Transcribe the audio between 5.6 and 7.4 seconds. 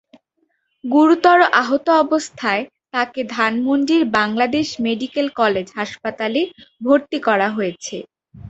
হাসপাতালে ভর্তি